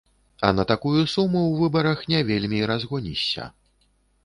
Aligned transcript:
А 0.47 0.49
на 0.59 0.63
такую 0.71 0.93
суму 1.15 1.41
ў 1.41 1.61
выбарах 1.61 2.03
не 2.15 2.23
вельмі 2.31 2.57
і 2.63 2.69
разгонішся. 2.75 3.49